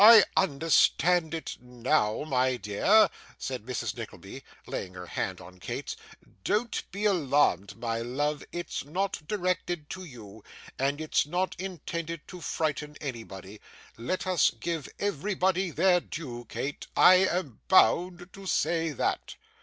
'I 0.03 0.23
understand 0.35 1.35
it 1.35 1.57
now, 1.61 2.23
my 2.23 2.57
dear,' 2.57 3.07
said 3.37 3.67
Mrs. 3.67 3.95
Nickleby, 3.95 4.43
laying 4.65 4.95
her 4.95 5.05
hand 5.05 5.39
on 5.39 5.59
Kate's; 5.59 5.95
'don't 6.43 6.89
be 6.91 7.05
alarmed, 7.05 7.77
my 7.77 7.99
love, 8.01 8.43
it's 8.51 8.83
not 8.83 9.21
directed 9.27 9.91
to 9.91 10.03
you, 10.03 10.43
and 10.79 10.99
is 10.99 11.27
not 11.27 11.55
intended 11.59 12.27
to 12.29 12.41
frighten 12.41 12.97
anybody. 12.99 13.61
Let 13.95 14.25
us 14.25 14.49
give 14.59 14.89
everybody 14.97 15.69
their 15.69 15.99
due, 15.99 16.45
Kate; 16.49 16.87
I 16.97 17.17
am 17.27 17.59
bound 17.67 18.27
to 18.33 18.47
say 18.47 18.93
that. 18.93 19.35